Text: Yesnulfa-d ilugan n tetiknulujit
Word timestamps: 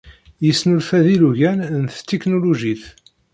Yesnulfa-d 0.45 1.05
ilugan 1.13 1.59
n 1.81 1.83
tetiknulujit 1.93 2.85